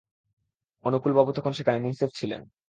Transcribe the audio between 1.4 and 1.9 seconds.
সেখানে